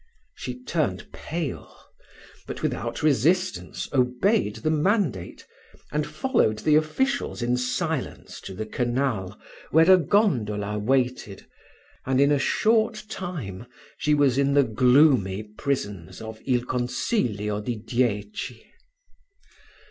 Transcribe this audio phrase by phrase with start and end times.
[0.33, 1.77] She turned pale;
[2.47, 5.45] but, without resistance, obeyed the mandate,
[5.91, 11.45] and followed the officials in silence to the canal, where a gondola waited,
[12.03, 17.75] and in a short time she was in the gloomy prisons of il consiglio di
[17.77, 18.71] dieci.